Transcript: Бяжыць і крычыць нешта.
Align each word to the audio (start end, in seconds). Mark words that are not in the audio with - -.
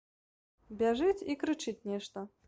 Бяжыць 0.79 1.25
і 1.33 1.35
крычыць 1.43 1.77
нешта. 1.91 2.25